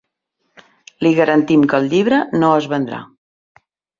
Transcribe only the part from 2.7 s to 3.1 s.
vendrà.